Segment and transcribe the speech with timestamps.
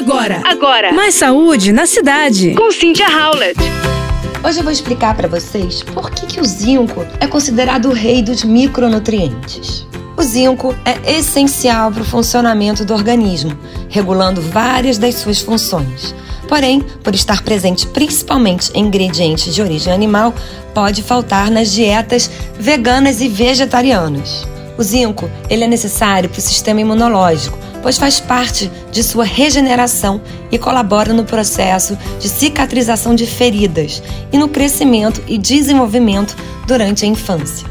[0.00, 0.92] Agora, agora.
[0.94, 2.54] Mais saúde na cidade.
[2.54, 3.60] Com Cynthia Howlett.
[4.42, 8.22] Hoje eu vou explicar para vocês por que, que o zinco é considerado o rei
[8.22, 9.86] dos micronutrientes.
[10.16, 13.52] O zinco é essencial para o funcionamento do organismo,
[13.90, 16.14] regulando várias das suas funções.
[16.48, 20.34] Porém, por estar presente principalmente em ingredientes de origem animal,
[20.72, 24.48] pode faltar nas dietas veganas e vegetarianas.
[24.78, 30.20] O zinco ele é necessário para o sistema imunológico, pois faz parte de sua regeneração
[30.50, 36.36] e colabora no processo de cicatrização de feridas e no crescimento e desenvolvimento
[36.66, 37.66] durante a infância.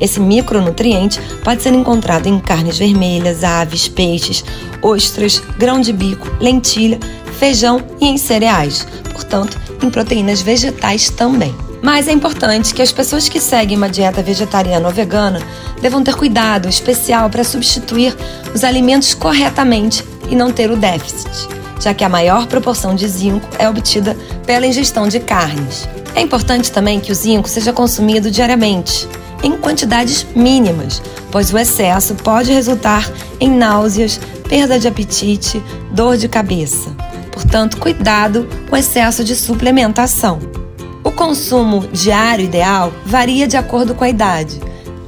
[0.00, 4.44] Esse micronutriente pode ser encontrado em carnes vermelhas, aves, peixes,
[4.82, 6.98] ostras, grão de bico, lentilha,
[7.38, 11.54] feijão e em cereais, portanto, em proteínas vegetais também.
[11.84, 15.38] Mas é importante que as pessoas que seguem uma dieta vegetariana ou vegana
[15.82, 18.16] devam ter cuidado especial para substituir
[18.54, 21.46] os alimentos corretamente e não ter o déficit,
[21.78, 24.16] já que a maior proporção de zinco é obtida
[24.46, 25.86] pela ingestão de carnes.
[26.14, 29.06] É importante também que o zinco seja consumido diariamente,
[29.42, 33.06] em quantidades mínimas, pois o excesso pode resultar
[33.38, 34.18] em náuseas,
[34.48, 36.96] perda de apetite, dor de cabeça.
[37.30, 40.63] Portanto, cuidado com o excesso de suplementação.
[41.04, 44.58] O consumo diário ideal varia de acordo com a idade.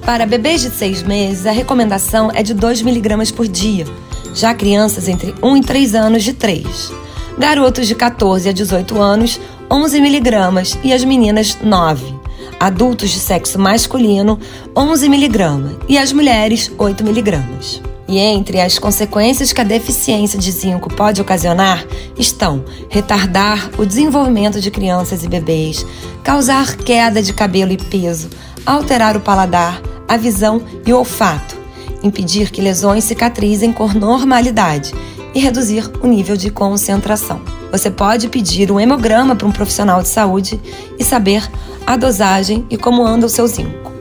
[0.05, 3.87] Para bebês de 6 meses, a recomendação é de 2 mg por dia,
[4.35, 6.93] já crianças entre 1 e 3 anos de 3.
[7.39, 12.15] Garotos de 14 a 18 anos, 11 mg e as meninas 9.
[12.61, 14.39] Adultos de sexo masculino,
[14.77, 17.96] 11 mg e as mulheres 8 mg.
[18.09, 21.85] E entre as consequências que a deficiência de zinco pode ocasionar
[22.17, 25.85] estão retardar o desenvolvimento de crianças e bebês,
[26.23, 28.31] causar queda de cabelo e peso,
[28.65, 31.57] alterar o paladar, a visão e o olfato,
[32.03, 34.95] impedir que lesões cicatrizem com normalidade
[35.35, 37.41] e reduzir o nível de concentração.
[37.73, 40.61] Você pode pedir um hemograma para um profissional de saúde
[40.99, 41.43] e saber
[41.85, 43.96] a dosagem e como anda o seu zinco.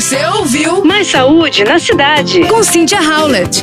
[0.00, 2.40] Você ouviu Mais saúde na cidade.
[2.48, 3.62] com Cynthia Howlett.